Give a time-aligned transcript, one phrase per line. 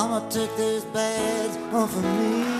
[0.00, 2.59] Mama took those bags off of me.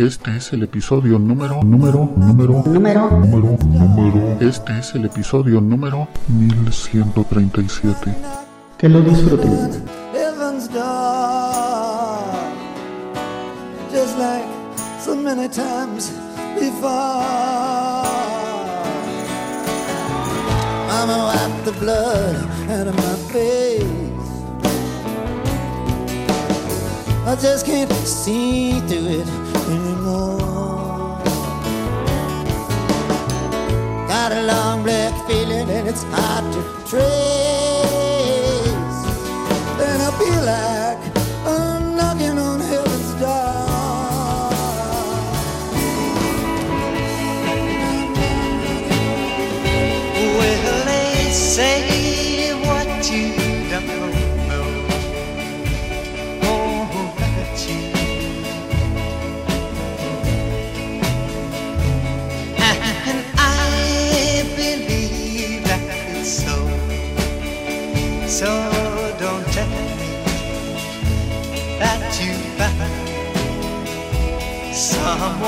[0.00, 4.38] Este es el episodio número, número, número, Número número, número.
[4.40, 8.16] Este es el episodio número 1137.
[8.78, 9.84] Que lo disfruten.
[13.92, 14.46] Just like
[15.04, 16.10] so many times
[16.58, 16.88] before.
[20.88, 22.36] Mama wiped the blood
[22.70, 23.84] out of my face.
[27.26, 29.39] I just can't see through it
[29.70, 30.38] anymore.
[34.08, 37.00] Got a long black feeling and it's hard to trace.
[39.78, 41.09] Then I feel like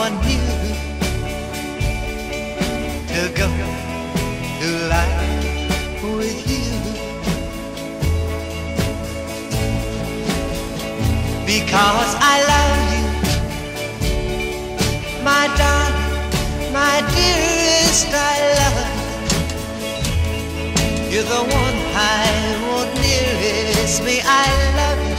[0.03, 0.19] to
[3.37, 3.47] go
[4.61, 6.71] to life with you
[11.47, 13.07] because I love you,
[15.23, 18.09] my darling, my dearest.
[18.11, 18.17] I
[18.59, 18.79] love
[21.07, 21.15] you.
[21.15, 22.27] You're the one I
[22.67, 24.21] want nearest me.
[24.25, 25.17] I love you,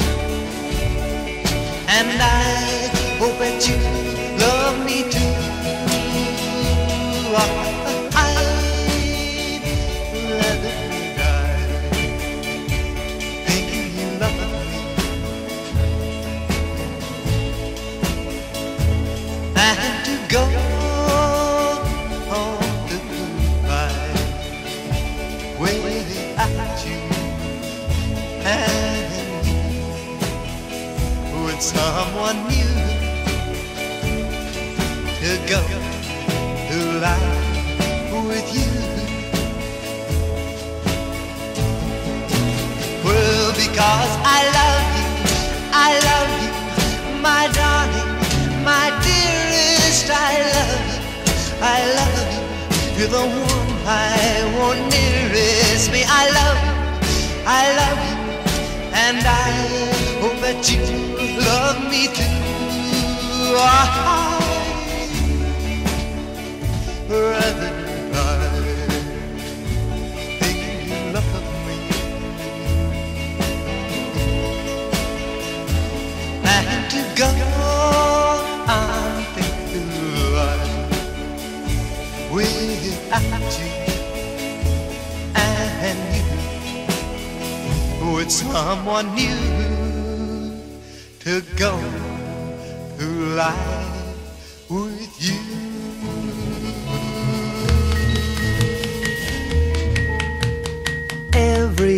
[1.87, 4.02] and I hope that you
[36.73, 38.71] to life with you.
[43.05, 45.09] Well, because I love you,
[45.87, 46.51] I love you,
[47.27, 48.11] my darling,
[48.71, 50.07] my dearest.
[50.09, 51.01] I love you,
[51.75, 52.41] I love you.
[52.97, 54.17] You're the one I
[54.57, 56.01] want nearest me.
[56.21, 56.75] I love you,
[57.61, 58.17] I love you,
[59.05, 59.49] and I
[60.21, 60.81] hope that you
[61.49, 62.33] love me too.
[63.59, 64.42] I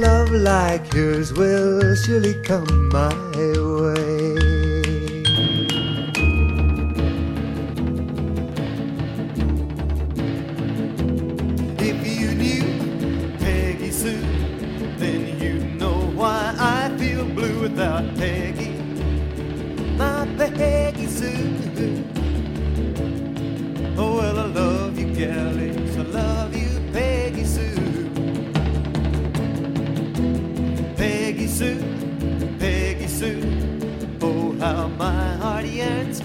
[0.00, 4.39] Love like yours will surely come my way.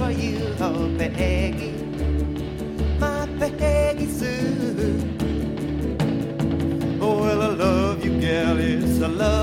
[0.06, 1.72] for you, oh Peggy,
[3.00, 5.00] my Peggy Sue.
[7.02, 8.57] Oh, well, I love you, girl.
[8.60, 9.35] It's a love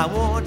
[0.00, 0.39] I want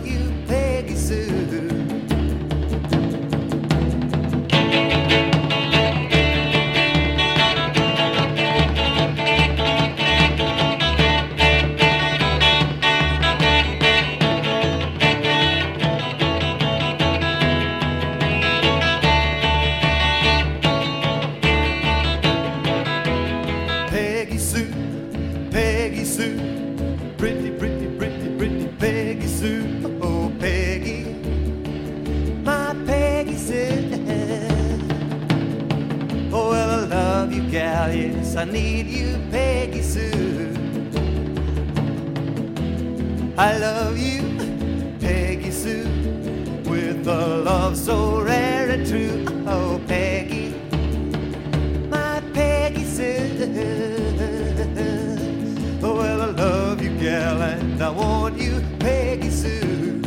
[43.35, 44.21] I love you,
[44.99, 45.87] Peggy Sue,
[46.69, 49.25] with a love so rare and true.
[49.47, 50.53] Oh, Peggy,
[51.89, 53.49] my Peggy Sue.
[55.81, 59.99] Oh, well, I love you, gal, and I want you, Peggy Sue.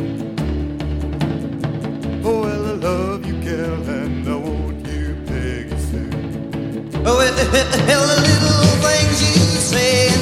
[2.23, 6.09] Oh, well, I love you, gal, and I want you, Peggy Sue.
[7.05, 10.16] Oh, well, the little things you say.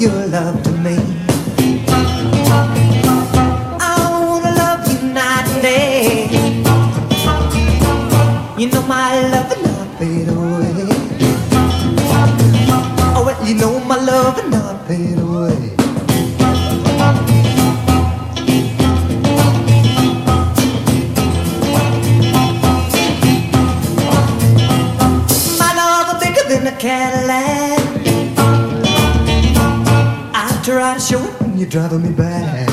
[0.00, 1.25] your love to me.
[30.96, 32.70] I show it when you're driving me back.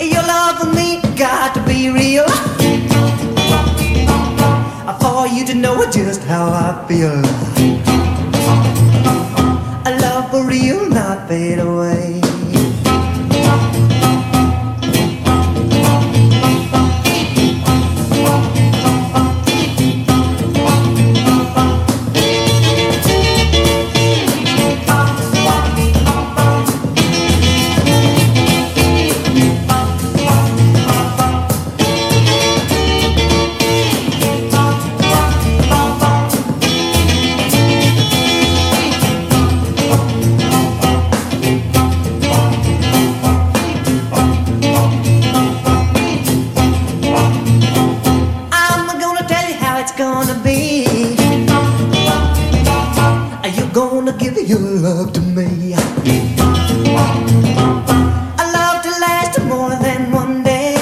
[0.00, 2.26] Your love for me got to be real.
[4.98, 7.20] For you to know just how I feel.
[9.84, 12.22] A love for real, not fade away.
[54.68, 55.74] Love to me.
[55.74, 55.76] A
[58.56, 60.76] love to last more than one day.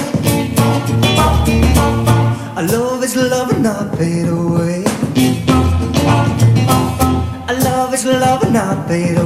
[2.73, 4.85] Love is love and not fade away.
[7.49, 9.26] A love is love and not fade away.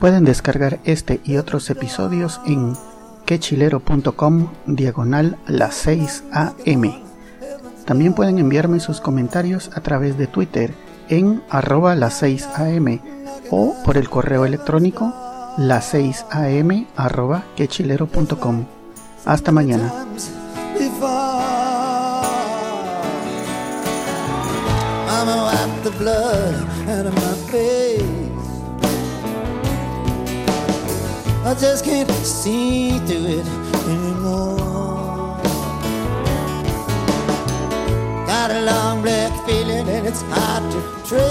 [0.00, 2.74] Pueden descargar este y otros episodios en
[3.26, 7.02] quechilero.com diagonal las 6 am.
[7.84, 10.72] También pueden enviarme sus comentarios a través de Twitter
[11.08, 13.00] en arroba las 6 am
[13.50, 15.12] o por el correo electrónico
[15.56, 18.66] las 6 am arroba quechilero.com.
[19.24, 19.92] Hasta mañana.
[31.48, 33.46] I just can't see through it
[33.88, 34.58] anymore.
[38.26, 41.22] Got a long black feeling and it's hard to trace.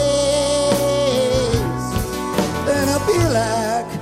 [2.73, 3.96] And I feel like